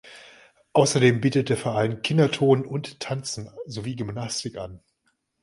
Außerdem 0.73 1.21
bietet 1.21 1.49
der 1.49 1.57
Verein 1.57 2.01
Kinderturnen 2.01 2.65
und 2.65 2.97
-tanzen, 3.03 3.51
sowie 3.67 3.95
Gymnastik 3.95 4.57
an. 4.57 4.79